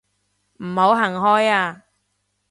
[0.57, 1.83] 唔好行開啊